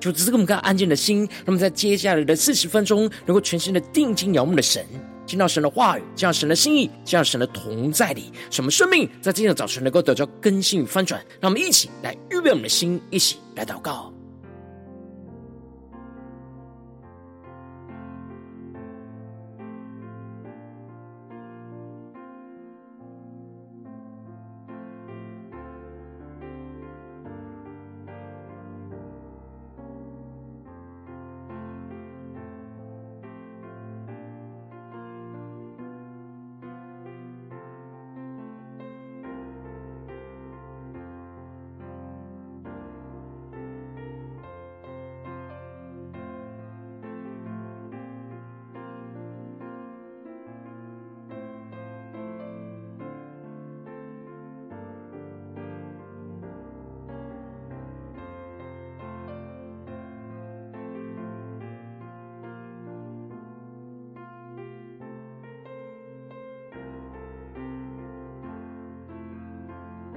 [0.00, 4.84] 就只是给我们看安静的心，那么在接下来的四十分钟，能够全心的定睛仰望的神，
[5.26, 11.20] 听到神的话语，这样神的心意，这样神的同在里，什么生命在今天的早晨能够得到更新与翻转？
[11.40, 14.12] 让我们一起来预备我们的心，一起来祷告。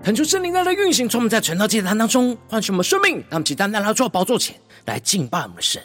[0.03, 5.79] 恳求圣灵在的运行，从我们在晨祷祭坛当中唤醒我们生命，让我们起单单来到宝座前来敬拜我们的神。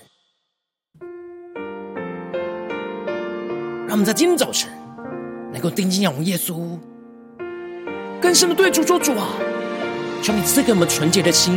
[3.86, 4.72] 让我们在今天早晨
[5.52, 6.78] 能够定睛仰望耶稣，
[8.18, 9.28] 更深的对主说：“主啊，
[10.22, 11.54] 求你赐给我们纯洁的心，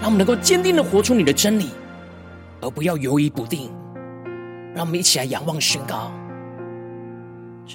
[0.00, 1.70] 让我们能够坚定的活出你的真理，
[2.60, 3.70] 而不要犹疑不定。”
[4.74, 6.10] 让我们一起来仰望宣告：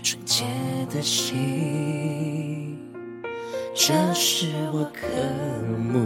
[0.03, 0.43] 纯洁
[0.93, 2.66] 的心。
[3.79, 5.05] 这是我渴
[5.77, 5.99] 慕，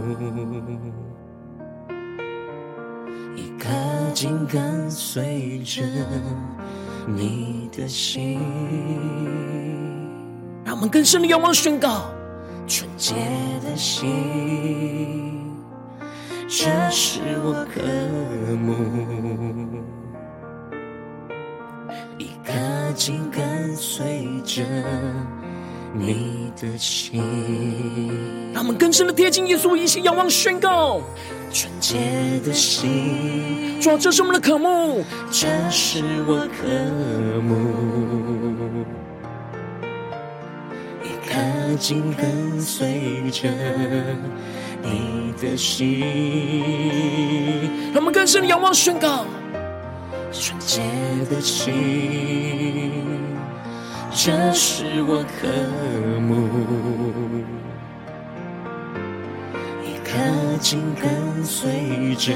[3.34, 3.70] 一颗
[4.12, 5.82] 紧跟随着
[7.06, 8.38] 你的心。
[10.66, 12.10] 让我们更深的仰望宣告：
[12.66, 13.14] 纯洁
[13.64, 15.50] 的心，
[16.46, 17.80] 这是我渴
[18.54, 18.74] 慕，
[22.18, 24.62] 一颗紧跟随着。
[25.94, 27.22] 你的心，
[28.54, 31.02] 让我们更深的贴近耶稣，一起仰望宣告：
[31.52, 31.98] 纯洁
[32.44, 36.66] 的心，主，这是我们的渴慕，这是我渴
[37.42, 38.86] 慕，
[41.04, 43.48] 一颗紧跟随着
[44.82, 46.00] 你的心。
[47.92, 49.26] 让我们更深的仰望宣告：
[50.32, 50.80] 纯洁
[51.30, 53.11] 的心。
[54.14, 55.48] 这是我渴
[56.20, 56.46] 慕，
[59.82, 60.12] 一颗
[60.60, 62.34] 紧跟随着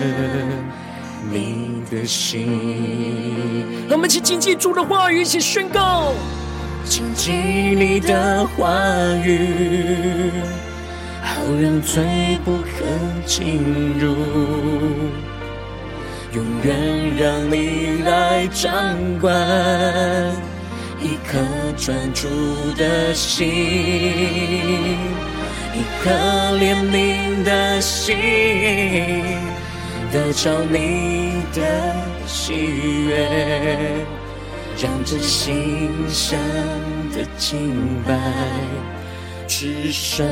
[1.31, 3.67] 你的心。
[3.89, 6.15] 让我们一起紧记主的话语，一起宣告：
[6.85, 8.75] 谨记你的话
[9.23, 10.31] 语，
[11.23, 12.03] 好让罪
[12.43, 12.85] 不可
[13.27, 13.63] 进
[14.01, 14.17] 入，
[16.33, 18.73] 永远让你来掌
[19.21, 19.37] 管。
[21.06, 21.39] 一颗
[21.77, 22.27] 专注
[22.77, 23.47] 的心，
[25.72, 26.11] 一颗
[26.59, 28.16] 怜悯的心，
[30.10, 31.95] 得着你的
[32.27, 32.54] 喜
[33.07, 33.28] 悦，
[34.83, 36.36] 让这心香
[37.15, 38.19] 的敬拜，
[39.47, 40.27] 只剩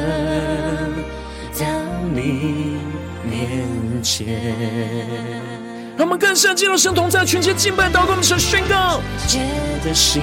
[1.56, 1.64] 到
[2.12, 2.78] 你
[3.22, 5.63] 面前。
[5.96, 9.38] 让我们更深进入神同在，全心敬拜祷告，我们说宣告：洁
[9.84, 10.20] 的心，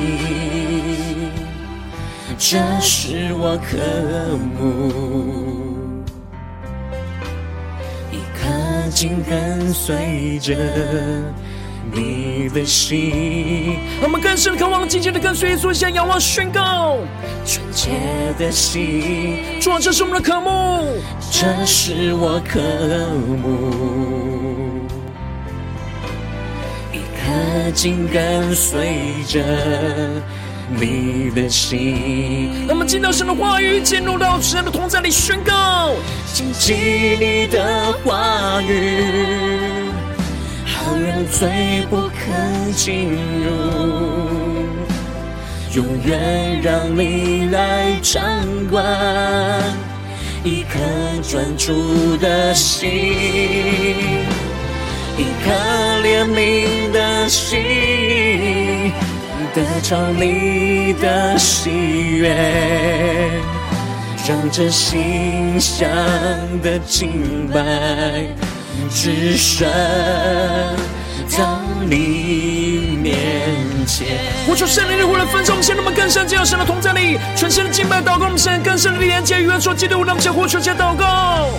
[2.38, 3.78] 这是我渴
[4.60, 6.04] 慕，
[8.12, 10.54] 一颗紧跟随着
[11.94, 13.78] 你的心。
[14.02, 16.98] 让我们更深渴望，紧紧的跟随耶稣，向仰望宣告：
[17.46, 17.92] 纯洁
[18.38, 21.02] 的心，主啊，这是我们的渴慕，
[21.32, 22.60] 这是我渴
[23.42, 24.51] 慕。
[27.74, 29.44] 紧跟随着
[30.70, 35.92] 你的心，让我们进到神的话语，进入到神的同在里宣告，
[36.34, 36.74] 谨记
[37.20, 39.04] 你的话语，
[40.66, 43.10] 好让罪不可进
[43.44, 43.52] 入，
[45.76, 48.22] 永远让你来掌
[48.70, 48.84] 管，
[50.44, 50.80] 一颗
[51.22, 52.90] 专注的心，
[55.18, 55.52] 一颗
[56.02, 58.92] 怜悯的心，
[59.54, 61.70] 得着你的喜
[62.18, 62.36] 悦，
[64.28, 65.88] 让这馨香
[66.62, 67.62] 的敬拜
[68.90, 69.70] 只剩
[71.38, 73.16] 到你面
[73.86, 74.08] 前。
[74.46, 81.50] 呼求圣灵的火来焚烧我们，现在我们更深进入神的同在里，全新的敬拜祷告，我们现在更深的连接与元首基督，让我们先呼求，先祷告，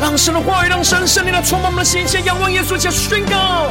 [0.00, 3.70] 让神的话语，让神圣灵来充满我们的心，先仰望耶稣，先宣告，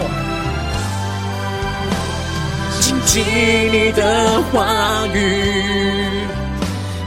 [2.81, 3.21] 谨记
[3.71, 6.25] 你的话语，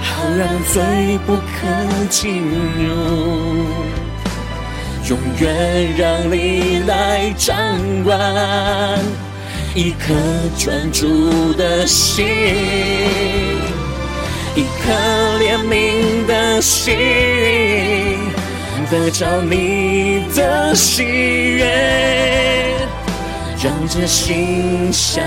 [0.00, 1.40] 好让罪不可
[2.08, 3.66] 进入。
[5.08, 7.56] 永远让你来掌
[8.04, 8.16] 管，
[9.74, 10.14] 一颗
[10.56, 12.24] 专注的心，
[14.54, 14.92] 一颗
[15.40, 18.19] 怜悯的心，
[18.90, 22.76] 得着你的喜悦，
[23.62, 25.22] 让这心香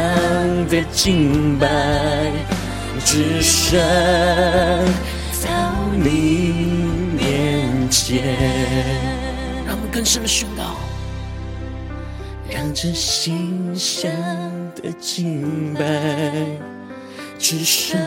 [0.67, 1.67] 的敬拜
[3.05, 3.79] 只剩
[5.45, 6.75] 到你
[7.17, 8.21] 面前
[9.65, 9.87] 让我。
[9.93, 10.75] 更深的宣告，
[12.49, 14.11] 让这心香
[14.75, 15.83] 的敬拜
[17.39, 17.97] 只剩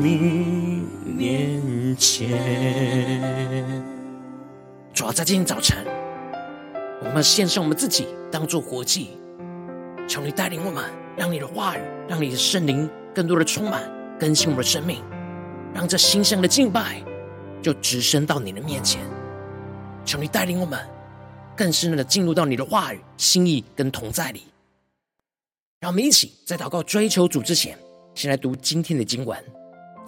[0.00, 2.28] 你面前。
[4.94, 5.84] 主要在今天早晨，
[7.02, 9.18] 我们献上我们自己，当做活祭，
[10.06, 10.84] 求你带领我们，
[11.16, 13.90] 让你的话语，让你的圣灵更多的充满，
[14.20, 15.02] 更新我们的生命，
[15.74, 17.02] 让这馨香的敬拜
[17.60, 19.02] 就直升到你的面前。
[20.04, 20.78] 求你带领我们
[21.56, 24.44] 更深的进入到你的话语、心意跟同在里。
[25.80, 27.76] 让我们一起在祷告、追求主之前，
[28.14, 29.36] 先来读今天的经文。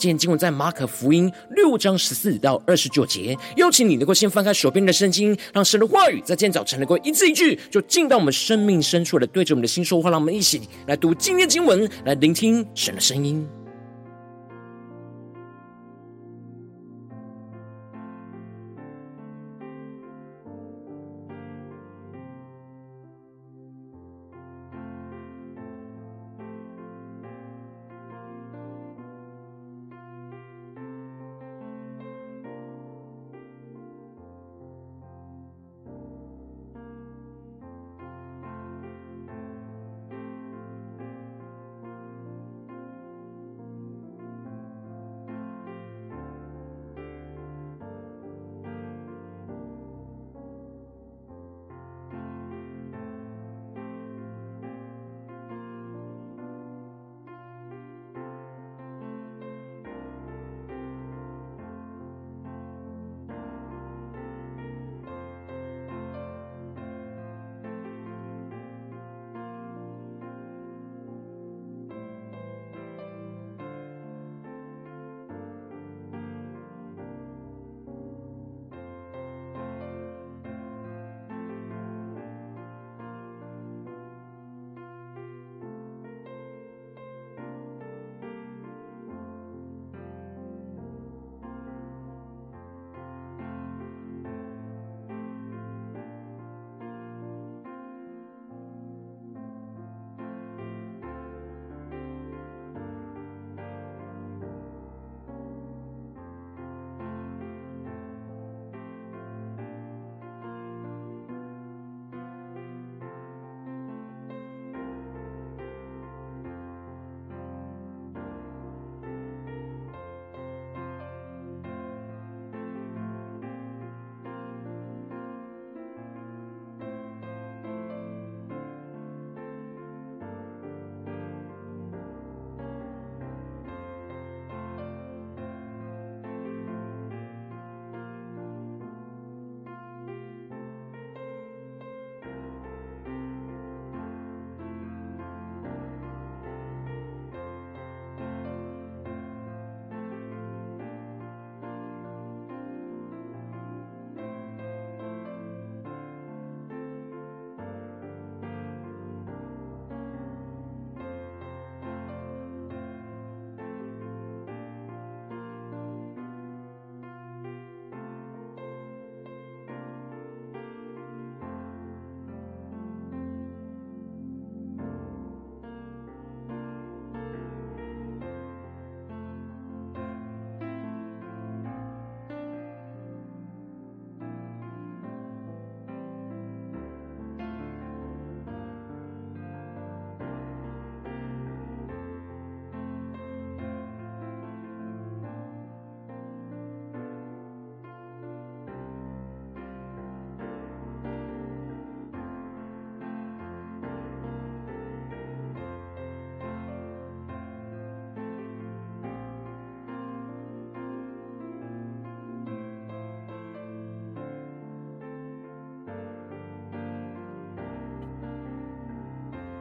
[0.00, 3.36] 今天经文在马可福音六章十四到二十九节。
[3.56, 10.08] 邀请你能够先翻开手边的圣经，让神的话语在今天早晨能够一字一句，就进到我们生命深处的，对着我们的心说话。
[10.08, 13.46] 让我们一起来读今天经文，来聆听神的声音。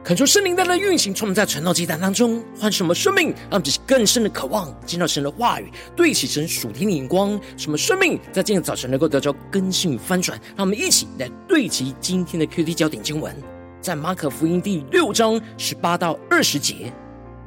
[0.02, 7.38] 恳求圣灵在那运行，充满在传道祭坛当中，唤什么生命，让我们更深的渴望见到神的话语，对齐神属天的眼光。
[7.58, 10.40] 什么生命在今天早晨能够得着更新与翻转？
[10.56, 13.34] 让我们一起来对齐今天的 QT 焦点经文，
[13.82, 16.90] 在马可福音第六章十八到二十节。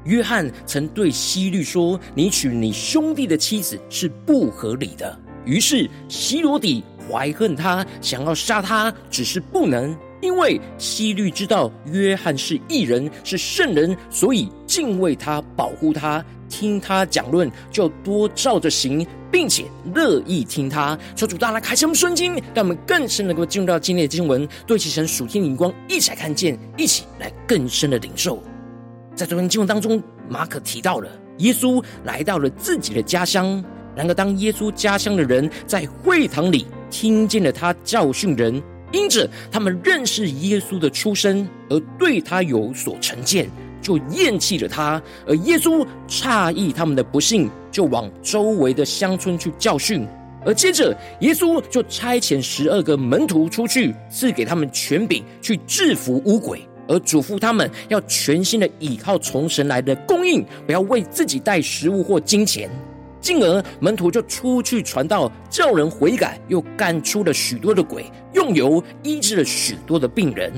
[0.03, 9.97] 约翰曾对希律说：“你娶你兄弟的妻子是不合理的。”于是希罗底怀恨他，想要杀他，只是不能。
[10.23, 20.97] 因为希律知道约翰是异人，是圣人，所以敬畏他，保护他，听他讲论，就多照着行，并且乐意听他。
[21.13, 28.41] 求主大大开启我们圣经，让我们更深能够进入到今天的经文，对齐神属天的眼光，一起来看见，一起来更深的领受。
[29.13, 33.61] 在昨天经文当中，马可提到了耶稣来到了自己的家乡，
[33.93, 38.63] 然而当耶稣家乡的人在会堂里听见了他教训人。
[38.93, 43.49] 因着他们认识耶稣的出身，而对他有所成见，
[43.81, 45.01] 就厌弃了他。
[45.27, 50.07] 而耶稣诧异他们的不信，就往周围的乡村去教训。
[50.45, 62.69] 而接着，耶稣就差遣十二个门徒出去，赐给他们权柄去制服污鬼，而嘱咐他们要全心的倚靠从神来的供应，不要为自己带食物或金钱。
[63.23, 70.51] 进而门徒就出去传道，叫人悔改，又干出了许多的鬼，用油医治了许多的病人。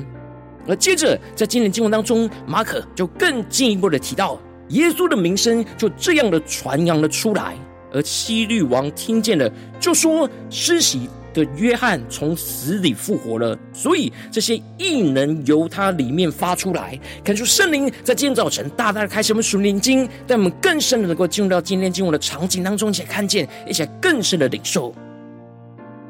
[0.67, 7.55] 而接着在今天经文当中，马可就更进一步的提到，耶稣的名声就这样的传扬了出来。
[7.93, 9.48] 而西律王听见了，
[9.79, 16.98] 就说施洗的约翰从死里复活了，所以这些异能由他里面发出来。
[17.24, 24.96] 看出圣灵在今天早晨大大的开始我们属灵经，带我们更深的能够进入到今天经文的场景当中，一起来看见，一起来更深的领受。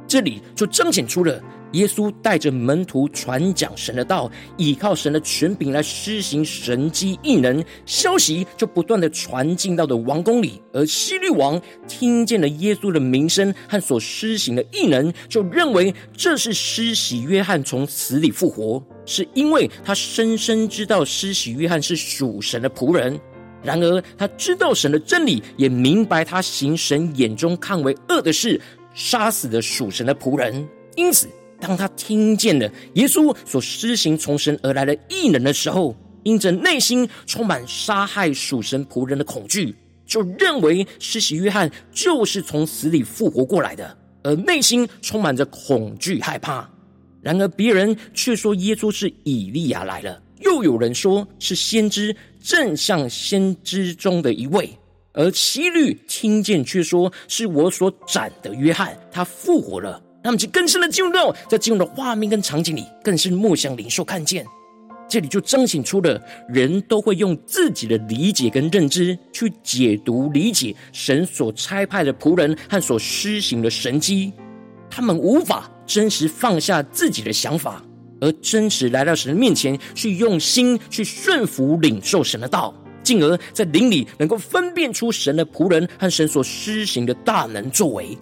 [0.07, 1.41] 这里就彰显出了。
[1.71, 10.61] 耶稣带着门徒传讲神的道，依靠神的权柄来施行神迹异能，消息就不断的传进到的王宫里。
[10.71, 23.19] 而希律王听见了耶稣的名声和所施行的异能，就认为这是施洗约翰从死里复活，是因为他深深知道施洗约翰是属神的仆人。
[23.61, 28.61] 然而他知道神的真理，也明白他行神眼中看为恶的事，
[28.93, 31.27] 杀死了属神的仆人，因此。
[31.59, 46.69] 当他听见了耶稣所施行从神而来的异能的时候，因着内心充满杀害属神仆人的恐惧，就认为施洗约翰就是从死里复活过来的，而内心充满着恐惧害怕。
[47.21, 54.69] 然而别人却说耶稣是以利亚来了，又有人说是先知，正像先知中的一位。
[55.13, 60.01] 而希律听见却说是我所斩的约翰，他复活了。
[60.25, 64.43] 他们，就更深的进入到在进入的画面跟场景里，更是默想领受看见，
[65.07, 74.33] 这里就彰显出了人都会用自己的理解跟认知去解读理解神所差派的仆人和所施行的神迹，
[74.89, 77.83] 他们无法真实放下自己的想法，
[78.19, 88.17] 而真实来到神的面前，去用心去顺服领受神的道，进而在灵里能够分辨出神的仆人和神所施行的大能作为。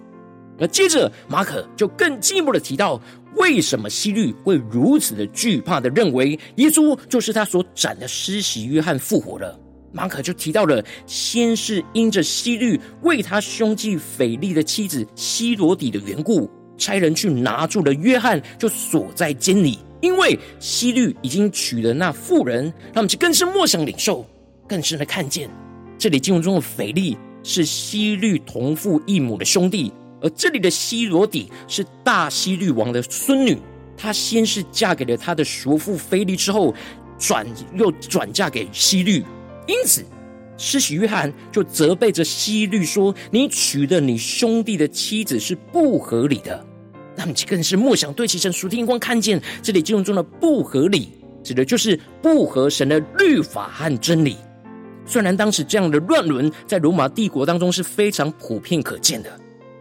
[0.58, 3.00] 而接着，马可就更进一步的提到，
[3.36, 9.58] 为什么希律会如此的惧怕的认为耶稣就是他所斩的施洗约翰复活了。
[9.92, 19.78] 马可就提到了，先是因着希律为他兄弟腓力的妻子希罗底的缘故，差人去拿住了约翰，就锁在监里。
[20.00, 24.26] 因为希律已经娶了那妇人，他们就更深默想领受，
[24.68, 25.48] 更深的看见，
[25.96, 29.92] 这里经文中的腓力是希律同父异母的兄弟。
[30.24, 33.58] 而这里的希罗底是大希律王的孙女，
[33.94, 36.74] 她先是嫁给了他的叔父腓力，之后
[37.18, 39.22] 转又转嫁给希律，
[39.68, 40.02] 因此
[40.56, 46.64] 施洗约翰就责备着希律说：“你娶的你兄弟的妻子是不合理的。”
[47.16, 51.10] 那么更是默想对齐神属天光看见这里经文中的不合理，
[51.42, 54.36] 指的就是不合神的律法和真理。
[55.06, 59.30] 虽然当时这样的乱伦在罗马帝国当中是非常普遍可见的。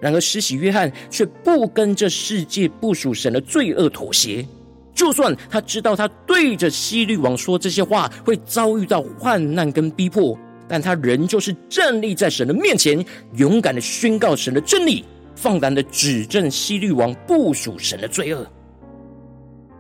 [0.03, 4.45] 然而，施洗约翰却不跟这世界不属神的罪恶妥协。
[4.93, 13.01] 就算他知道他对着希律王说这些话会遭遇到患难跟逼迫，但他仍旧是站立在神的面前，
[13.35, 15.05] 勇敢的宣告神的真理，
[15.37, 18.45] 放胆的指证希律王不属神的罪恶。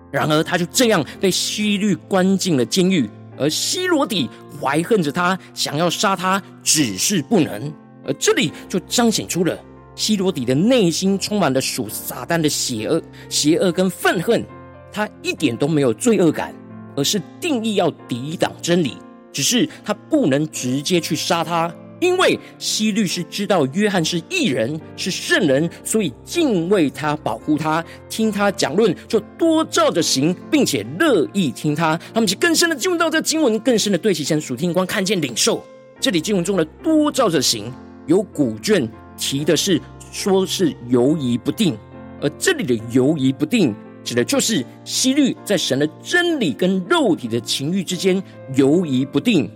[0.09, 4.29] 然而，他就这样被希律关进了监狱，而希罗底
[4.61, 7.69] 怀恨着他，想要杀他，只是不能。
[8.05, 9.59] 而这里就彰显出了。
[9.95, 14.43] 希罗底的内心充满了属撒旦的邪恶、邪恶跟愤恨，
[14.91, 16.53] 他一点都没有罪恶感，
[16.95, 18.97] 而是定义要抵挡真理。
[19.31, 31.99] 只是他不能直接去杀他，因为希律是知道约翰是义人，是圣人，所以敬畏他，保护他，听他讲论，就多照着行，并且乐意听他。
[32.13, 35.63] 他们就更深的进入到这经文，更深的对齐神属天光，看见领受。
[35.99, 37.73] 这里经文中的多照着行，
[38.05, 39.79] 有古卷提的是
[40.11, 41.77] 说是犹疑不定，
[42.21, 43.75] 而这里的犹疑不定。
[44.03, 48.21] 指的就是希律在神的真理跟肉体的情欲之间
[48.53, 49.49] 犹疑不定，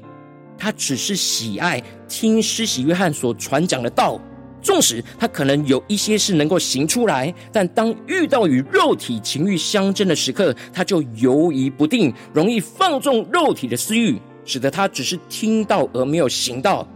[0.57, 4.17] 他只是喜爱听施洗约翰所传讲的道，
[4.61, 16.87] 纵使他可能有一些事能够行出来，但当遇到与肉体情欲相争的时刻，他就犹疑不定，容易放纵肉体的私欲，使得他只是听到而没有行到。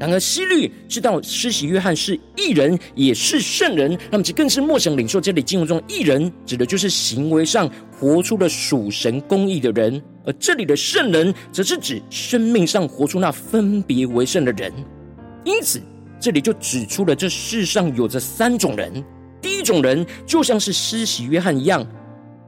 [0.00, 14.72] 然而，希律知道施洗约翰是异人，也是圣人，那么其更是默想领受这里经文中异人，指的就是行为上活出了属神公义的人；而这里的圣人，则是指生命上活出那分别为圣的人。
[15.44, 15.78] 因此，
[16.18, 19.04] 这里就指出了这世上有着三种人：
[19.42, 21.86] 第一种人，就像是施洗约翰一样，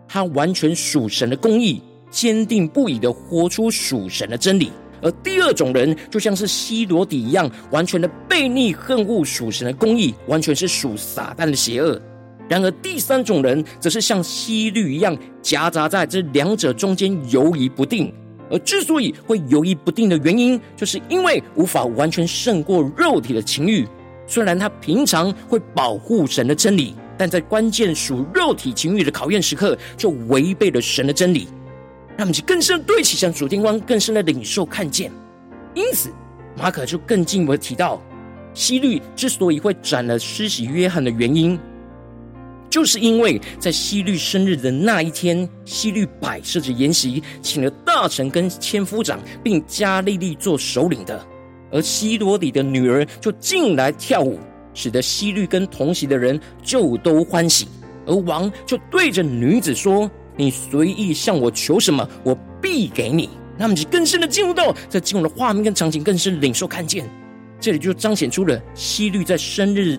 [0.09, 4.73] 他完全属神的公义，坚定不移的活出属神的真理。
[5.03, 12.01] 而第二种人就像是西罗底一样，完全的悖逆恨恶属神的公义，完全是属撒旦的邪恶。
[12.49, 18.13] 然而第三种人则是像希律一样，夹杂在这两者中间犹疑不定。
[18.51, 23.87] 而之所以会犹疑不定的原因，就是因为无法完全胜过肉体的情欲。
[24.27, 31.49] 虽然他平常会保护神的真理，但在关键属肉体情欲的考验时刻，就违背了神的真理。
[32.17, 35.11] 让我们去更深对齐神主天光，更深的领受看见。
[35.75, 36.11] 因此，
[36.57, 38.01] 马可就更进一步提到，
[38.53, 41.59] 希律之所以会斩了施洗约翰的原因，
[42.69, 51.27] 就是因为在希律生日的那一天，希律摆设着筵席，请了大臣跟千夫长，并加利利做首领的，
[51.71, 54.39] 而希罗里的女儿就进来跳舞，
[54.75, 57.67] 使得希律跟同席的人就都欢喜，
[58.07, 60.11] 而王就对着女子说。
[60.43, 63.31] 你随意向我求什么，我必给你。
[63.57, 67.09] 那么，就更深的进入到这进入的画面跟场景，更深领受看见。
[67.61, 69.97] 这里就彰显出了希律在生日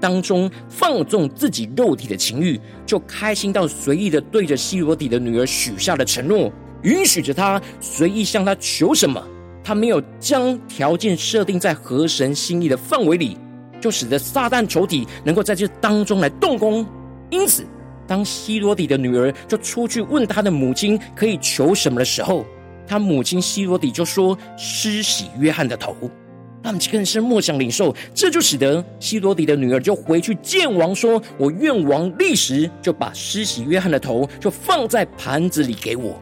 [0.00, 6.50] 当中放纵自己肉体的情欲，就开心到随意的对着西罗底的女儿许下了承诺，
[6.84, 9.22] 允许着他随意向他求什么。
[9.62, 13.36] 他没有将条件设定在合神心意的范围里，
[13.78, 16.86] 就使得撒旦仇敌能够在这当中来动工。
[17.28, 17.66] 因此。
[18.06, 22.44] 当希罗底的女儿就出去问他的母亲可以求什么的时候，
[22.86, 25.94] 他母亲希罗底就说：“施洗约翰的头。”
[26.62, 36.20] 他们更深莫想领受，这就使得希罗底的女儿就回去见王说：“我愿王立时就把施洗约翰的头就放在盘子里给我。”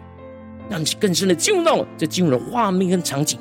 [0.71, 3.39] 让他们更深的进入到这进入了画面跟场景。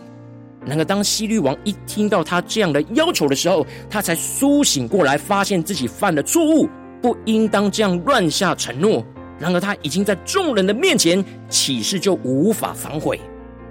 [0.65, 6.67] 然而，当希律王一听到他这样的要求的时候，他才苏醒过来，发现自己犯了错误。
[7.01, 9.05] 不应当这样乱下承诺。
[9.39, 13.19] 然而他已经在众人的面前起誓，就无法反悔。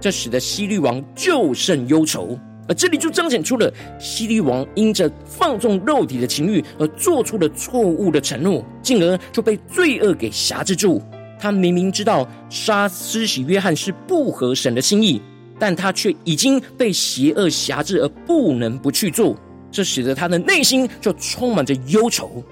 [0.00, 2.38] 这使得希律王就甚忧愁。
[2.68, 11.02] 而这里就彰显出了希律王因着放纵肉体的情欲而做出了错误的承诺，进而就被罪恶给辖制住。
[11.40, 15.20] 他明明知道杀施洗约翰是不合神的心意，
[15.58, 19.34] 但他却已经被邪恶辖制而不能不去做。
[19.70, 22.42] 这使得他的内心就充满着忧愁。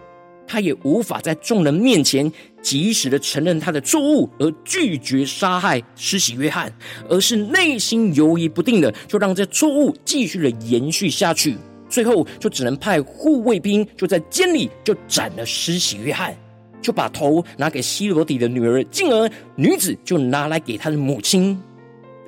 [0.47, 2.31] 他也无法在众人面前
[2.63, 6.73] 及时的承认他的错误，而拒绝杀害施洗约翰，
[7.09, 11.57] 而是内心犹疑不定的，就让这错误继续的延续下去。
[11.89, 16.37] 最后就只能派护卫兵就在监里就斩了施洗约翰，
[16.83, 21.61] 就把头拿给希罗底的女儿，进而女子就拿来给她的母亲。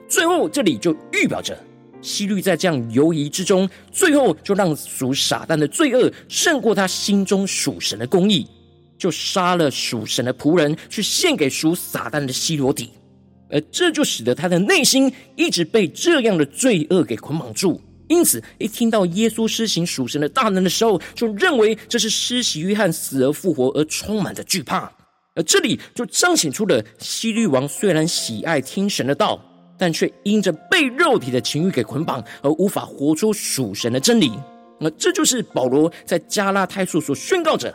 [0.08, 1.58] 最后这里就预表着。
[2.08, 8.46] 希律在这样犹疑之中，最后就让属撒旦的罪恶胜过他心中属神的公义，
[8.96, 12.90] 就杀了属神的仆人，去献给属撒旦的希罗底，
[13.50, 17.80] 而这就使得他的内心一直被这样的罪恶给捆绑住。
[18.08, 24.90] 因此，一听到耶稣施行属神的大能的时候，就认为这是施洗约翰死而复活，而充满着惧怕。
[25.34, 29.40] 而这里就彰显出了希律王虽然喜爱听神的道。
[29.78, 34.32] 但却因着被肉体的情欲给捆绑，而无法活出属神的真理。
[34.80, 37.74] 那这就是保罗在加拉太书所宣告着：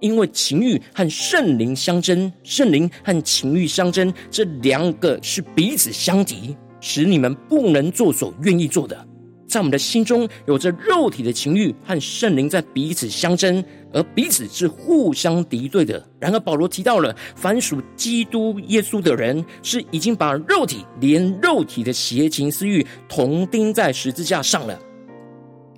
[0.00, 9.06] 因为情欲和圣灵相争，圣灵和情欲相争，这两个是彼此相敌，使你们不能做所愿意做的。
[9.46, 16.02] 在我们的心中有着肉体的情欲和圣灵在彼此相争，而彼此是互相敌对的。
[16.18, 24.78] 然而保罗提到了，凡属基督耶稣的人，是已经把肉体连肉体的邪情私欲同钉在十字架上了。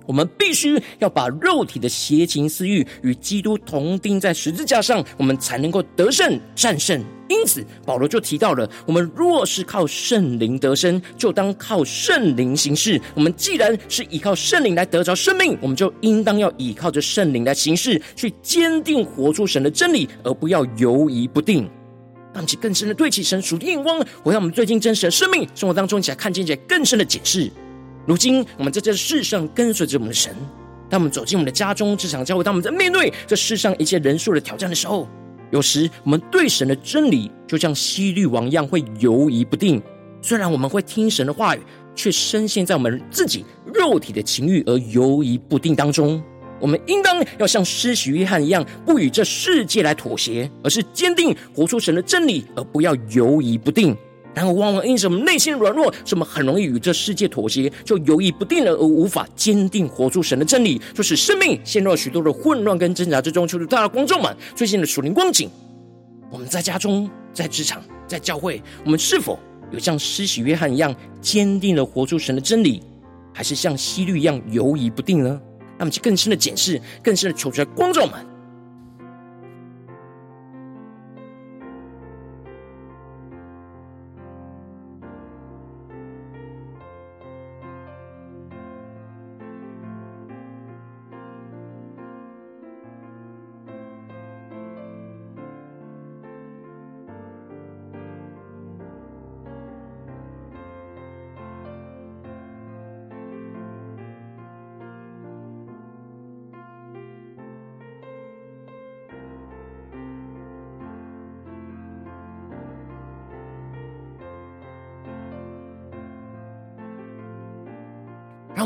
[0.05, 7.03] 我们必须要把肉体的邪情私欲与基督同钉在十字架上，我们才能够得胜战胜。
[7.27, 13.01] 因此，保罗就提到了：我们若是靠圣灵得生，就当靠圣灵行事。
[13.15, 21.67] 我们既然是依靠圣灵来得着生命，我们就应当要依靠着圣灵来行事，去坚定活出神的真理，而不要犹疑不定。
[22.31, 27.49] 让其更深的对齐神属天眼光，回到我们最近真实的生命生活当中，一起来看见一些更深的解释。
[28.05, 30.31] 如今，我们在这世上跟随着我们的神，
[30.89, 35.07] 当我们走进我们的家中、职场、教会，当我们在面对这世上一切人数的挑战的时候，
[35.51, 39.81] 有时我们对神的真理就像希律王一样，会犹疑不定。
[40.21, 41.59] 虽然我们会听神的话语，
[41.95, 46.21] 却深陷在我们自己肉体的情欲而犹疑不定当中。
[46.59, 53.95] 我们应当要像施洗约翰一样，不与这世界来妥协，而是坚定活出神的真理，而不要犹疑不定。
[54.35, 63.47] 然而，往往因什么内心软弱，使我们很容易与这世界妥协，就犹豫不定了，而无法坚定活出神的真理，就使生命陷入了许多的混乱跟挣扎之中。
[63.47, 65.49] 求主大大光照们，最近的属灵光景，
[66.29, 69.39] 我们在家中、在职场、在教会，我们是否
[69.71, 72.83] 有像施洗约翰一样坚定的活出神的真理，
[73.33, 75.39] 还是像希律一样犹豫不定呢？
[75.77, 78.13] 那么，就更深的检视，更深的求出来光照们。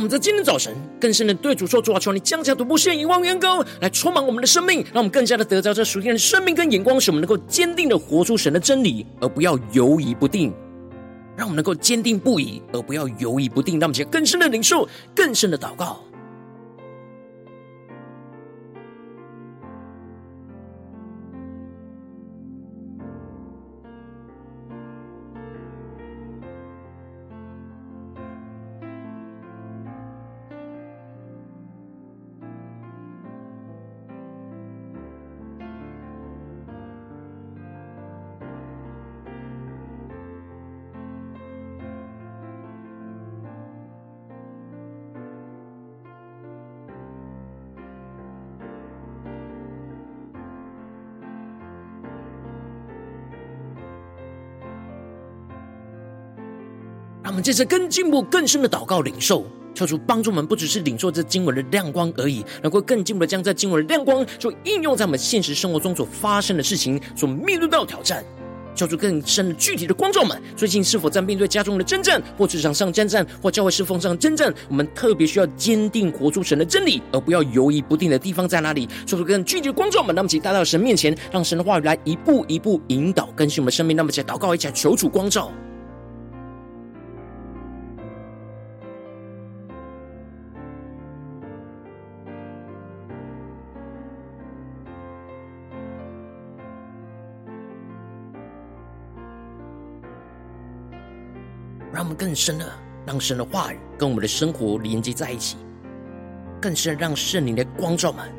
[0.09, 10.51] 在今天早晨更深的对主说：主啊，求你降下突破线，引望远高来充满我们的生命，让我们更加的得到这属天的生命跟眼光，使我们能够坚定的活出神的真理，而不要犹疑不定；
[11.37, 13.79] 让我们能够坚定不移，而不要犹疑不定。
[13.79, 16.03] 让我们接更深的领受，更深的祷告。
[57.29, 68.25] 让我们借着更进步、更深的祷告领受，求主帮助我们，不只是领受这经文的亮光而已，能够更进步的将这经文的亮光，就应用在我们现实生活中所发生的事情，所面对到的挑战。
[68.73, 74.51] 求主更深的具体的光照们，最近是否在面对家中的征战，或职场上征战，或教会侍奉上征战？
[74.67, 78.89] 我们特别需要坚定活出神的真理，而不要犹疑不定的地方在哪里？
[79.05, 83.95] 求主更具体的光照们，那么请带到神面前，让神的话语来一步一步引导更新我们的生命。
[83.95, 85.51] 那么请祷告一下，求主光照。
[102.19, 102.69] 更深的
[103.07, 105.55] 让神的话语跟我们的生活连接在一起，
[106.61, 108.29] 更深的让圣灵的光照们。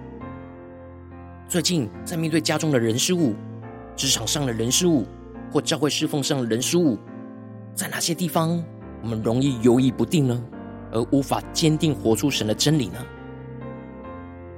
[1.49, 3.35] 最近在面对家中的人事物、
[3.97, 5.07] 职场上的人事物，
[5.51, 6.99] 或教会侍奉上的人事物，
[7.75, 8.63] 在哪些地方
[9.03, 10.45] 我们容易犹豫不定呢？
[10.93, 12.99] 而无法坚定活出神的真理呢？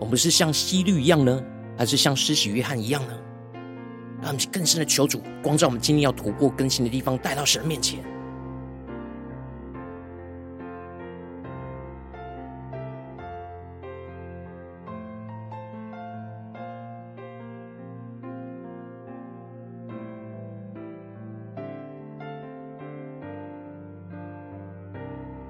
[0.01, 1.41] 我们是像希律一样呢，
[1.79, 3.15] 还是像施洗约翰一样呢？
[4.21, 8.03] 让我们更深的求主光照我们今天要突破更新的地方，带到神的面前。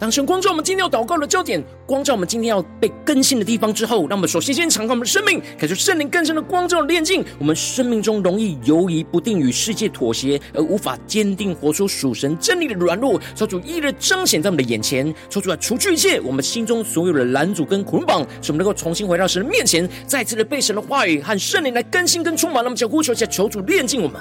[0.03, 22.65] 当神光照我们今天要祷告的焦点，光照我们今天要被更新的地方之后，让我们首先先敞开我们的生命，感受圣灵更深的光照的炼净我们生命中容易犹疑不定与世界妥协而无法坚定活出属神真理的软弱，求主一一彰显在我们的眼前，求主来除去一切我们心中所有的拦阻跟捆绑，使我们能够重新回到神的面前，再次的被神的话语和圣灵来更新跟充满。
[22.65, 24.21] 那么，就呼求一下，求主炼净我们。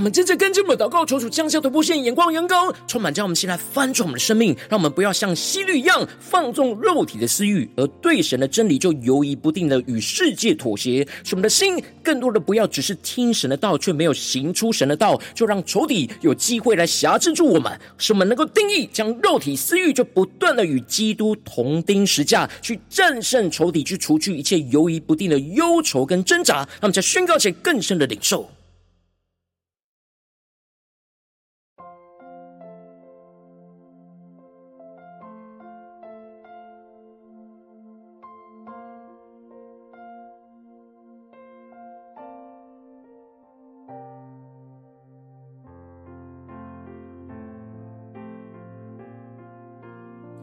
[0.00, 11.06] 我们接着跟进我们的祷告，求主降下突破线，眼光远高，充满将我们先来翻转我们的生命，让我们不要像希律一样放纵肉体的私欲，而对神的真理就犹疑不定的与世界妥协。
[11.22, 17.70] 使我们的心更多的不要只是听神的道，却没有行出神的道，就让仇敌有机会来辖制住我们。
[17.98, 26.60] 使我们能够定义将肉体私欲就不断的与基督同钉十架，去战胜仇敌，去除去一切犹疑不定的忧愁跟挣扎。
[26.60, 28.48] 让我们再宣告起更深的领受。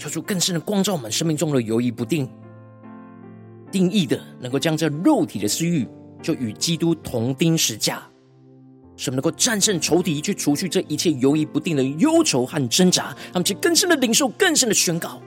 [0.07, 2.29] 求主更深的光照我们生命中的犹疑不定，
[3.69, 5.85] 定义的能够将这肉体的私欲
[6.21, 8.01] 就与基督同钉十架，
[8.95, 15.21] 使我们能够战胜仇敌，去除去这一切犹疑不定的忧愁和挣扎，让我们去更深的领受，更深的宣告。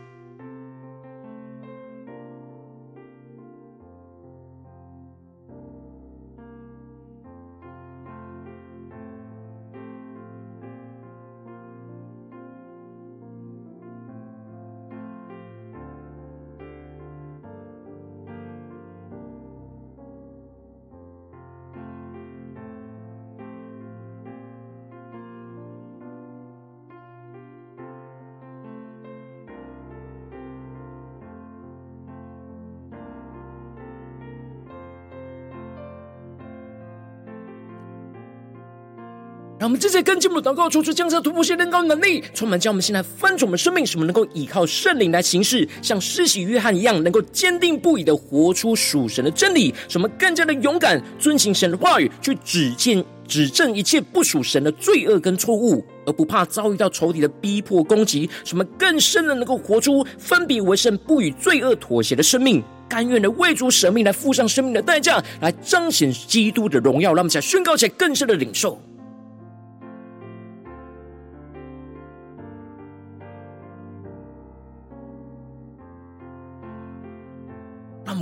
[39.60, 67.10] 让我们直接跟进我们的祷告，求出降下突破性、更高能力，充满将我们现在翻转我们生命，使我们能够依靠圣灵来行事，像施洗约翰一样，能够坚定不移的活出属神的真理，使我们更加的勇敢遵行神的话语，去指见、指正一切不属神的罪恶跟错误，而不怕遭遇到仇敌的逼迫攻击，什么更深的能够活出分别为圣、不与罪恶妥协的生命，甘愿的为主舍命来付上生命的代价，来彰显基督的荣耀。
[67.12, 68.80] 让我们再宣告起来更深的领受。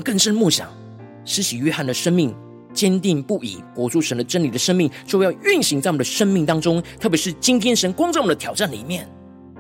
[0.09, 0.67] 更深默想，
[1.27, 2.35] 施洗约翰的生命
[2.73, 6.83] 坚定不移，活出神的真理的生命，就要运行在我们的生命当中。
[6.99, 9.07] 特别是今天神光照我们的挑战里面，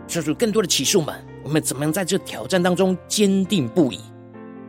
[0.06, 4.00] 求主更多的启示们，我们怎么样在这挑战当中坚定不移？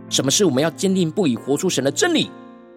[0.09, 2.29] 什么是我们要坚定不移活出神的真理？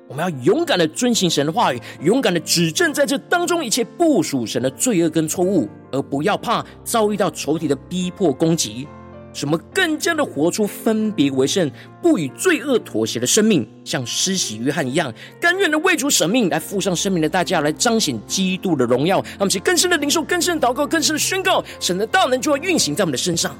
[0.08, 8.86] 我们要勇敢的遵行神的话语，勇敢的指正在这当中一切不属神的罪恶跟错误，而不要怕遭遇到仇敌的逼迫攻击。
[9.32, 11.70] 什么更加的活出分别为圣、
[12.02, 19.16] 不与罪恶妥协的生命，像施洗约翰一样，甘愿的为主舍命，来付上生命的代价，来彰显基督的荣耀。
[19.22, 23.56] 让我们去更深的领受、更深的祷告、更深的宣告，神的大能就要运行在我们的身上。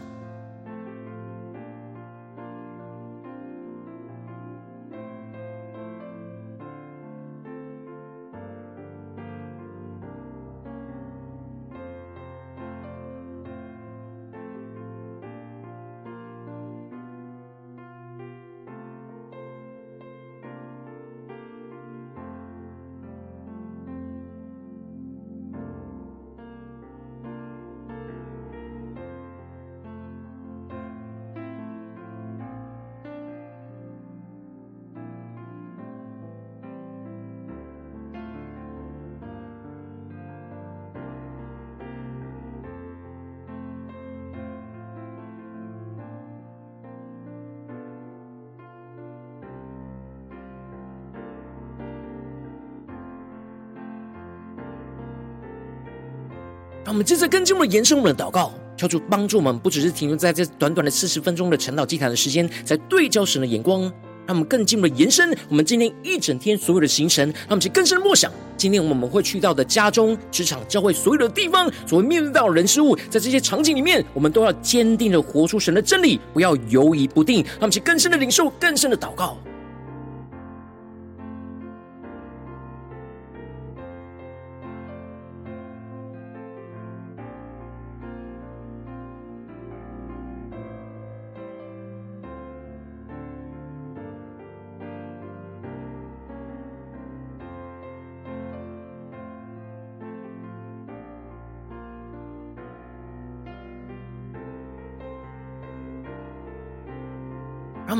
[56.85, 63.83] 让我们接着更进一步延伸我们的祷告，求主帮助我们，不只是停留在这短短的四十分钟的晨祷祭坛的时间，在对焦神的眼光。
[64.25, 68.31] 让我们更进一步的延伸，我们今天一整天所有的行程，让我们去更深的默想。
[68.57, 77.43] 今天我们会去到的家中、职场、教会所有的地方，所会面对到人事物，在这些场景里面，我们都要坚定的活出神的真理，不要犹疑不定。
[77.43, 79.37] 让我们去更深的领受，更深的祷告。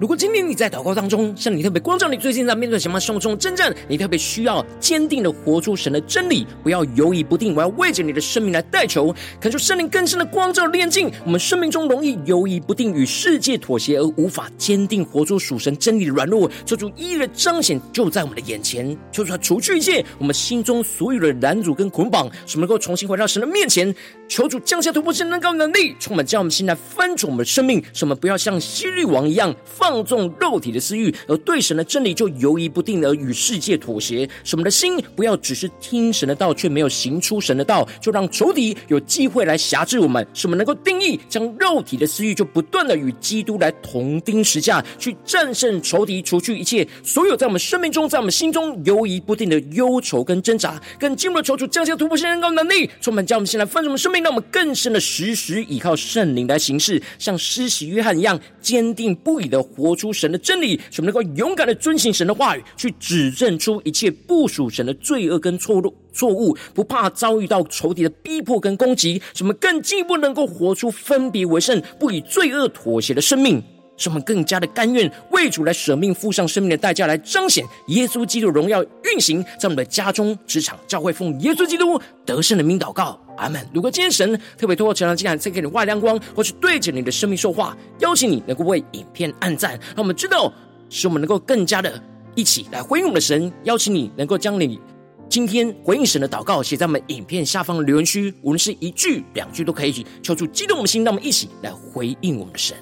[0.00, 7.54] 如果今天你在祷告当中，圣灵特别光照你，最近在面对什么生活中的征战，你特别需要坚定的活出神的真理，不要犹疑不定。
[7.54, 23.94] 我要为着你的生命来代求，恳求圣灵更深的光照炼净我们生命中容易犹疑不定、与世界妥协而无法坚定活出属神真理的软弱，求主一一的彰显就在我们的眼前，求主他除去一切我们心中所有的拦阻跟捆绑，使我们能够重新回到神的面前。
[24.28, 29.89] 求主降下突破性能高能力，充满将我们心来翻转我们的生命，使我们不要像希律王一样放。
[29.90, 34.28] 放纵肉体的私欲，而对神的真理就犹疑不定，而与世界妥协。
[34.44, 40.24] 使我们的心不要只是听神的道，却没有行出神的道，就让仇敌有机会来辖制我们。
[40.32, 50.80] 使我们能够定义，将肉体的私欲就不断的与基督来同钉十架，去战胜仇敌，除去一切所有在我们生命中、在我们心中犹疑不定的忧愁跟挣扎。
[51.00, 59.60] 更进一步的求主降下突破性人高能力，充满将我们先来分盛我们生命，让我们更深的时时依靠圣灵来行事，像施洗约翰一样坚定不移的。
[59.80, 73.62] 活出神的真理，什么能够勇敢的遵行神的话语，去指证出一切不属神的罪恶跟错误错误，不怕遭遇到仇敌的逼迫跟攻击，什么更进一步能够活出分别为圣、不以罪恶妥协的生命，
[74.00, 83.20] 使我们更加的甘愿为主来舍命、付上生命的代价，来彰显耶稣基督荣耀运行在我们的家中、职场、教会，奉耶稣基督得胜的名祷告。
[83.36, 83.60] 阿门。
[83.74, 90.50] 如果今天神特别透过晨祷祭坛再给你外亮光，或是对着你的生命说话，邀请你能够为影片按赞，让我们知道，
[90.88, 92.02] 使我们能够更加的
[92.34, 93.52] 一起来回应我们的神。
[93.64, 94.80] 邀请你能够将你
[95.28, 102.76] 今天回应神的祷告写在我们影片下方的留言区，无论是一句两句都可以，求主激动我们的心，让我们一起来回应我们的神。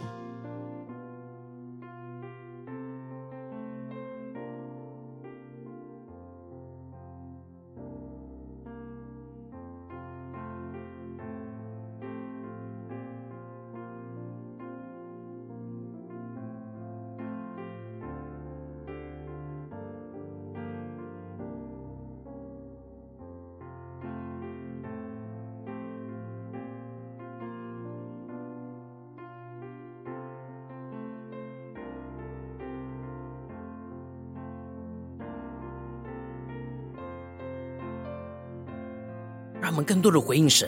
[39.68, 40.66] 让我们更多的回应神，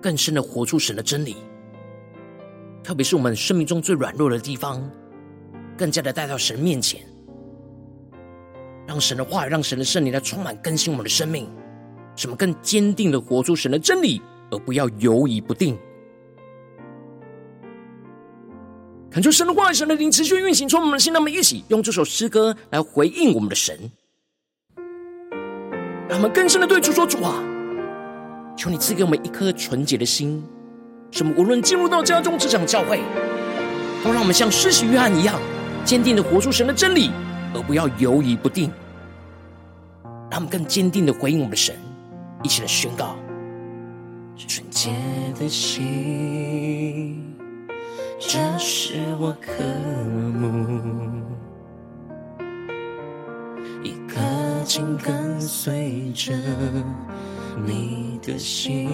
[0.00, 1.34] 更深的活出神的真理，
[2.80, 4.88] 特别是我们生命中最软弱的地方，
[5.76, 7.00] 更加的带到神面前，
[8.86, 11.50] 让神的话语，让神的圣灵来充满更新我们的生命，
[12.14, 15.76] 使我们更坚定的活出神的真理，而不要犹疑不定。
[19.10, 23.90] 恳求神的话语，神的灵持续运行，充满我们的心，让我们一起用这首诗歌来回应我们的神。
[26.08, 27.34] 让我们更深的对主说：“主啊，
[28.56, 30.42] 求你赐给我们一颗纯洁的心，
[31.10, 33.00] 使我们无论进入到家中、职场、教会，
[34.02, 35.38] 都让我们像施洗约翰一样，
[35.84, 37.10] 坚定的活出神的真理，
[37.54, 38.72] 而不要犹疑不定。
[40.30, 41.74] 让我们更坚定的回应我们的神，
[42.42, 43.14] 一起来宣告：
[44.36, 44.90] 纯洁
[45.38, 47.22] 的心，
[48.18, 49.62] 这是我渴
[50.32, 51.22] 慕，
[54.68, 56.34] 紧跟随着
[57.64, 58.86] 你的心。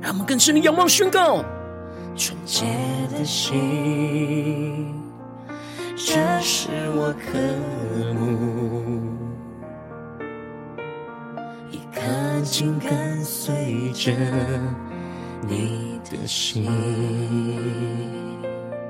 [0.00, 1.44] 让我们更深的仰望宣告：
[2.14, 2.64] 纯洁
[3.10, 4.94] 的心，
[5.96, 7.40] 这是我渴
[8.14, 9.02] 慕，
[11.72, 12.00] 一颗
[12.44, 14.12] 紧跟随着
[15.48, 16.70] 你的心。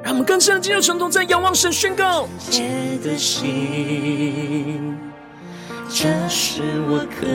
[0.07, 2.63] 让我们更深的进入沉痛，在仰望神宣告：纯洁
[3.03, 4.97] 的心，
[5.89, 7.27] 这是我渴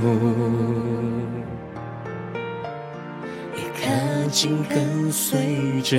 [0.00, 1.20] 慕。
[4.32, 5.98] 紧跟随着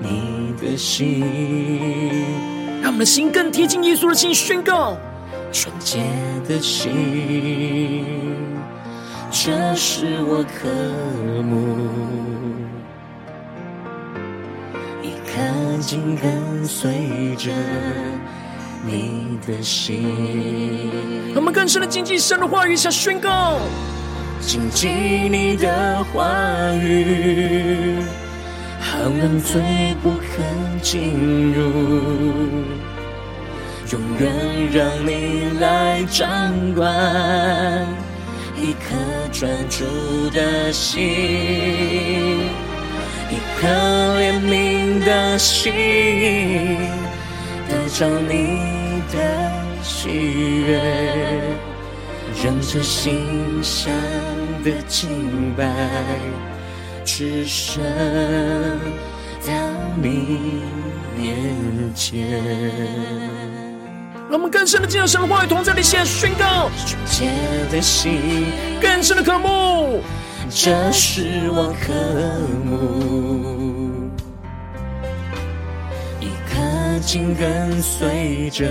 [0.00, 1.20] 你的心，
[2.82, 4.96] 让我们的心更贴近耶稣的心，宣告
[5.52, 6.02] 纯洁
[6.48, 8.04] 的心，
[9.30, 10.68] 这是我渴
[11.44, 12.47] 慕，
[15.80, 17.50] 紧跟随着
[18.84, 21.32] 你的心。
[21.34, 23.58] 我们更深的经济神的话语下宣告。
[24.40, 26.30] 谨记你的话
[26.74, 27.96] 语，
[28.80, 29.60] 好让罪
[30.00, 30.42] 不可
[30.80, 31.60] 进入，
[33.90, 34.32] 永远
[34.72, 36.28] 让你来掌
[36.74, 37.86] 管，
[38.56, 38.94] 一颗
[39.32, 42.46] 专注的心，
[43.30, 43.68] 一颗
[44.18, 45.72] 怜悯的心，
[47.68, 49.52] 得着你的
[49.82, 50.08] 喜
[50.66, 50.80] 悦。
[52.44, 53.92] 让这心上
[54.62, 55.66] 的敬拜，
[57.04, 57.82] 只剩
[59.44, 59.52] 到
[60.00, 60.62] 你
[61.16, 62.28] 面前。
[64.30, 67.32] 让我们更深的进入神的话语同在里，现在宣告：纯洁
[67.72, 70.00] 的心，更深的渴慕，
[70.50, 71.92] 这是我渴
[72.64, 74.10] 慕，
[76.20, 78.66] 一颗紧跟随着。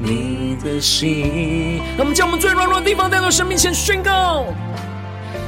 [0.00, 4.46] 你的心，让我们将我们最软弱的地方带到神面前宣告。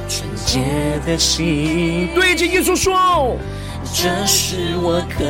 [0.09, 0.59] 纯洁
[1.05, 3.37] 的心，对着耶稣说
[3.95, 5.23] ：“这是我渴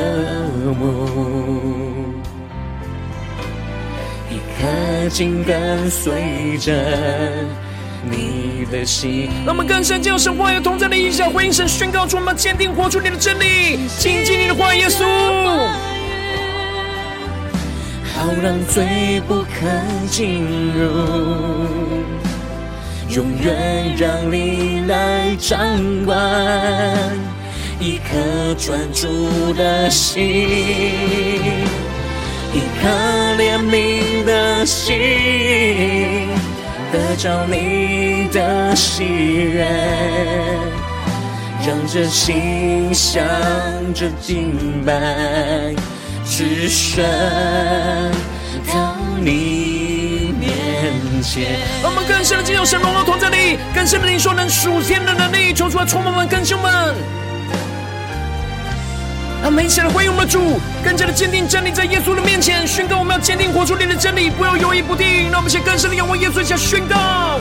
[0.74, 2.12] 慕，
[4.28, 6.72] 一颗紧跟随着
[8.10, 15.04] 你的心。”让我们更深进入神话语同在的意象，回应神宣告出我们坚定活出你的真理，紧紧你的话，耶稣。
[18.14, 19.48] 好让罪不可
[20.08, 20.44] 进
[20.74, 20.84] 入，
[23.08, 25.58] 永远让你来掌
[26.04, 26.16] 管，
[27.80, 30.22] 一颗专注的心，
[32.52, 32.88] 一颗
[33.38, 34.94] 怜悯的心，
[36.92, 39.66] 得着你的喜悦，
[41.66, 43.24] 让这心向
[43.94, 45.74] 着敬拜。
[46.24, 47.02] 只身
[48.68, 50.52] 到你面
[51.22, 51.58] 前。
[51.82, 56.94] 我们更深的进入神荣耀同在里，更深的领受能属天的能力，求主来充满我们，更新我们。
[59.42, 65.28] 让我们一起来回应我们的主，更加的坚定站立在耶稣的面前，宣告我们要坚定活出你的真理，不要犹豫不定。
[65.32, 67.40] 让我们先更深的仰望耶稣，一下宣告。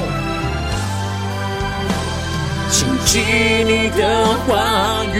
[2.72, 3.20] 谨记
[3.64, 5.16] 你的话语。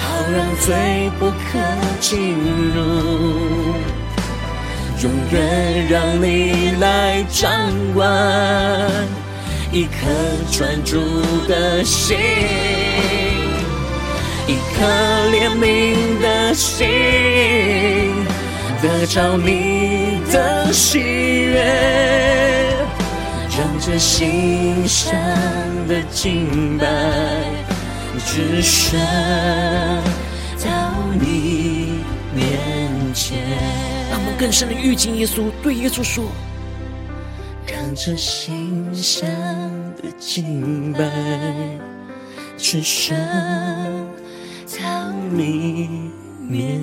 [0.00, 1.58] 好让罪不可
[2.00, 2.34] 进
[2.74, 2.80] 入，
[5.02, 7.50] 永远让你来掌
[7.94, 8.10] 管，
[9.70, 9.90] 一颗
[10.50, 10.98] 专注
[11.46, 12.16] 的心，
[14.48, 14.82] 一颗
[15.30, 16.88] 怜悯的心，
[18.80, 21.62] 得着你的喜悦，
[23.50, 25.14] 让这馨香
[25.86, 26.86] 的敬拜
[28.24, 28.98] 只剩
[30.64, 32.00] 到你
[32.34, 32.58] 面
[33.12, 33.36] 前。
[34.10, 36.24] 让我们更深的遇见耶稣，对耶稣说
[37.70, 39.28] ：“让这心上
[40.02, 41.04] 的敬拜
[42.56, 43.14] 只剩
[44.68, 46.10] 在你
[46.42, 46.78] 面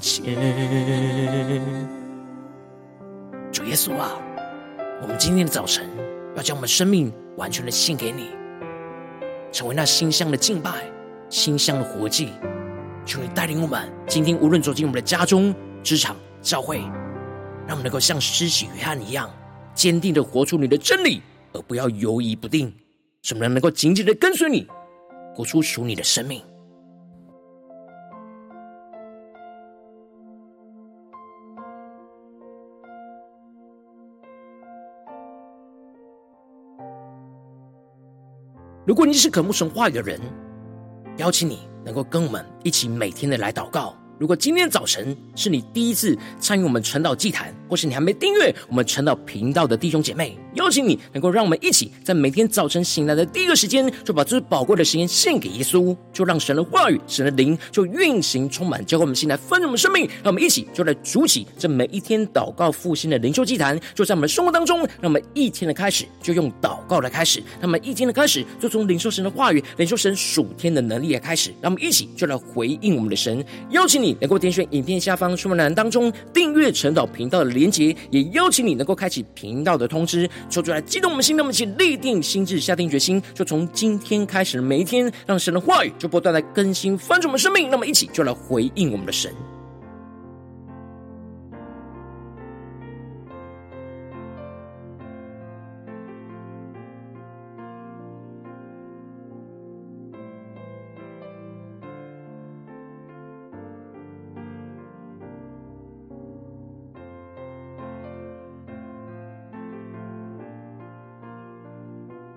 [0.00, 0.34] 前。”
[3.52, 4.18] 主耶稣啊，
[5.00, 5.88] 我们今天的早晨
[6.34, 8.30] 要将我们生命完全的献给你。
[9.52, 10.90] 成为那馨香的敬拜、
[11.30, 12.30] 馨香的活祭，
[13.06, 16.78] 求你带领我们，今天无论走进我们的家中、职场、教会，
[17.68, 19.30] 让我们能够像施洗约翰一样，
[19.74, 21.22] 坚定的活出你的真理，
[21.52, 22.74] 而不要犹疑不定。
[23.22, 24.66] 使我们能够紧紧的跟随你，
[25.36, 26.42] 活出属你的生命。
[38.88, 40.18] 如果你是渴慕神话语的人，
[41.18, 43.94] 邀请你能够跟我们一起每天的来祷告。
[44.18, 60.06] 如果今天早晨是你第一次参与我们传道祭坛，或是你还没订阅我们晨祷频道的弟兄姐妹，邀请你能够让我们一起在每天早晨醒来的第一个时间，就把最宝贵的时间献给耶稣，就让神的话语、神的灵就运行充满，教会我们心来分盛我们生命。
[60.22, 64.78] 让我们一起就来筑起这每一天祷告复兴的灵修祭坛，就在我们生活当中。
[64.78, 71.50] 让我们一天的开始就用祷告来开始，让我们一天的开始就从领受神的话语、领受神属天的能力来开始。
[71.60, 74.08] 让我们一起就来回应我们的神，邀请你。
[74.20, 89.32] 能够点选影片下方说明栏当中订阅晨祷频道的连结，也邀请你能够开启频道的通知，说出来激动我们心，那么一起立定心智，下定决心，就从今天开始每一天，让神的话语就不断来更新翻转我们生命，那么一起就来回应我们的神。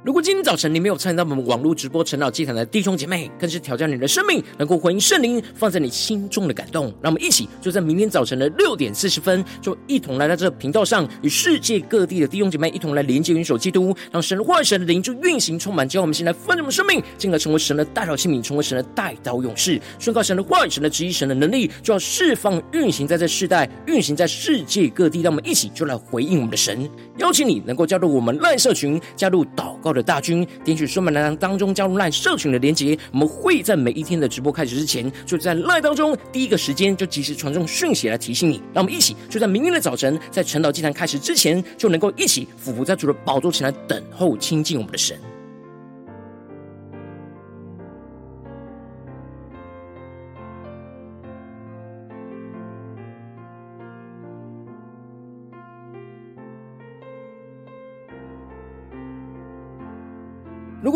[0.04, 6.86] 如果今天早晨你没有参与到我们网络直播晨祷祭坛的弟兄姐妹，更是挑战你的生命，能够回应圣灵放在你心中的感动。
[7.04, 25.22] 让我们一起就在明天早晨的六点四十分，就一同来到这频道上，与世界各地的弟兄姐妹一同来连接、云手基督，让神的话语、神的灵就运行充满，教我们现在丰盛的生命，进而成为神的代祷器皿，成为神的代祷勇士，宣告神的话语、神的旨意、神的能力，就要释放、运行在这世代，运行在世界各地。
[25.22, 26.90] 让我们一起就来回应我们的神，
[27.20, 38.62] 邀请你能够加入我们赖社群，加入祷告的大军，点取说明栏当中加入爱社群的连接，我们会在每一天的直播开始之前，就在爱当中第一个时间就及时传送讯息来提醒你。
[38.74, 45.18] 让我们一起就在明天的早晨，在晨祷祭坛开始之前，就能够一起俯伏在主的宝座前来等候亲近我们的神。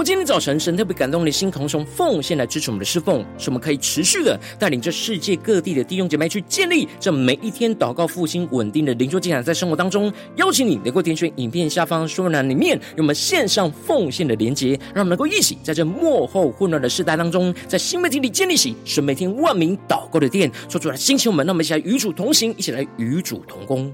[0.06, 23.91] 今天早晨神特别感动你的心，同时用奉献来支持我们的侍奉，使我们可以持续的带领着世界各地的弟兄姐妹去建立这每一天祷告复兴稳定的灵修进展，在生活当中，邀请你能够点选影片下方说明栏里面有我们线上奉献的连结，让我们能够一起在这幕后混乱的世代当中，在新媒体里建立起使每天万名祷告的殿，说出来兴起我们，让我们一起来与主同行，一起来与主同工。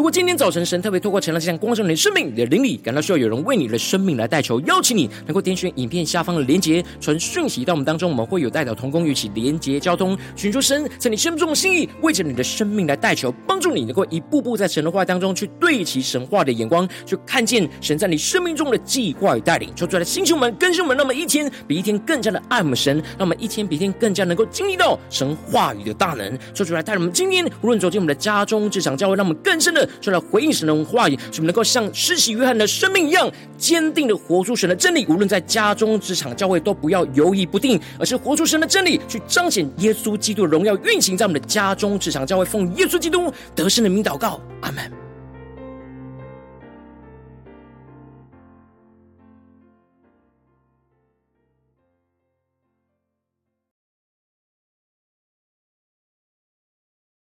[0.00, 19.68] 如果今天早晨神特别透过成了这样光照你的生命，你的灵里感到需要有人为你的生命来代求，邀请你能够点选影片下方的连结，传讯息到我们当中，我们会有代表同工与其连结交通，寻求神在你生命中的心意，为着你的生命来代求，帮助你能够一步步在神的话当中去对齐神话的眼光，去看见神在你生命中的计划与带领。
[19.76, 26.38] 求主来星球们、更新我们，那么一天比一天更加的爱我们神，让我们一天比一天更加能够经历到神话语的大能。
[26.54, 29.86] 求主来带我们今天无论走进我们的家中、职场、教会，让我们更深的。
[30.00, 35.06] 就来回应神的话语，使我们能够像施洗约翰的生命一样，坚定的活出神的真理。
[35.06, 42.44] 无论在家中、职场、教会，都不要犹豫不定，而是活出神的真理，去彰显耶稣基督的荣耀，运行在我们的家中、职场、教会。
[42.44, 45.09] 奉耶稣基督得胜的名祷告，阿门。